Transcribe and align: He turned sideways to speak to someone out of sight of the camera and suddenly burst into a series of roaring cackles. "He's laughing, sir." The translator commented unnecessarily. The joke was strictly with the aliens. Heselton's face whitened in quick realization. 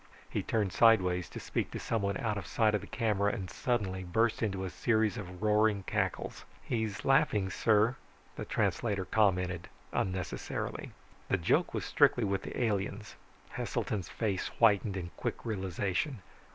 He 0.27 0.41
turned 0.41 0.73
sideways 0.73 1.29
to 1.29 1.39
speak 1.39 1.69
to 1.69 1.79
someone 1.79 2.17
out 2.17 2.35
of 2.35 2.47
sight 2.47 2.73
of 2.73 2.81
the 2.81 2.87
camera 2.87 3.31
and 3.33 3.51
suddenly 3.51 4.03
burst 4.03 4.41
into 4.41 4.63
a 4.63 4.71
series 4.71 5.15
of 5.15 5.43
roaring 5.43 5.83
cackles. 5.83 6.43
"He's 6.63 7.05
laughing, 7.05 7.51
sir." 7.51 7.97
The 8.35 8.45
translator 8.45 9.05
commented 9.05 9.69
unnecessarily. 9.93 10.91
The 11.29 11.37
joke 11.37 11.75
was 11.75 11.85
strictly 11.85 12.23
with 12.23 12.41
the 12.41 12.59
aliens. 12.63 13.15
Heselton's 13.51 14.09
face 14.09 14.47
whitened 14.57 14.97
in 14.97 15.11
quick 15.17 15.45
realization. 15.45 16.23